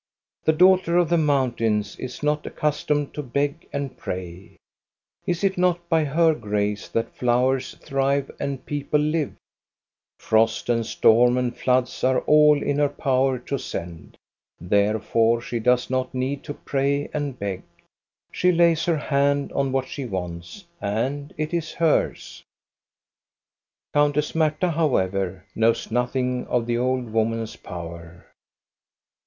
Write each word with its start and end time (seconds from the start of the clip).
The 0.45 0.53
daughter 0.53 0.97
of 0.97 1.09
the 1.09 1.17
mountains 1.19 1.95
is 1.99 2.23
not 2.23 2.47
accustomed 2.47 3.13
to 3.13 3.21
beg 3.21 3.69
and 3.71 3.95
pray! 3.95 4.57
Is 5.27 5.43
it 5.43 5.59
not 5.59 5.87
by 5.89 6.05
her 6.05 6.33
grace 6.33 6.87
that 6.87 7.13
flowers 7.13 7.75
thrive 7.75 8.31
and 8.39 8.65
people 8.65 8.99
live} 8.99 9.35
Frost 10.19 10.69
and 10.69 10.83
storm 10.87 11.37
and 11.37 11.55
.floods 11.55 12.03
are 12.03 12.21
all 12.21 12.63
in 12.63 12.79
her 12.79 12.89
power 12.89 13.37
to 13.37 13.59
send. 13.59 14.17
Therefore 14.59 15.39
she 15.39 15.59
does 15.59 15.87
not 15.91 16.15
need 16.15 16.43
to 16.45 16.55
pray 16.55 17.07
and 17.13 17.37
beg. 17.37 17.61
She 18.31 18.51
lays 18.51 18.83
her 18.85 18.97
hand 18.97 19.51
on 19.51 19.71
what 19.71 19.87
she 19.87 20.05
wants, 20.05 20.65
and 20.81 21.31
it 21.37 21.53
is 21.53 21.73
hers. 21.73 22.41
Countess 23.93 24.33
Marta, 24.33 24.71
however, 24.71 25.45
knows 25.53 25.91
nothing 25.91 26.47
of 26.47 26.65
the 26.65 26.79
old 26.79 27.07
woman's 27.11 27.55
power. 27.55 28.25